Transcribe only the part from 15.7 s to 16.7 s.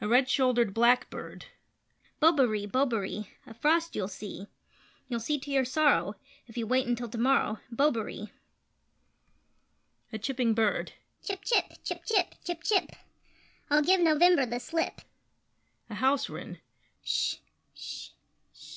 [A House Wren]: